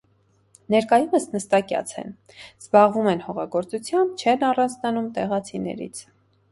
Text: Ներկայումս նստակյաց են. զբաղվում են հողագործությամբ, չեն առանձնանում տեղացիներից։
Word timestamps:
Ներկայումս 0.75 1.27
նստակյաց 1.33 1.93
են. 2.03 2.09
զբաղվում 2.65 3.11
են 3.13 3.23
հողագործությամբ, 3.29 4.19
չեն 4.27 4.49
առանձնանում 4.51 5.13
տեղացիներից։ 5.21 6.05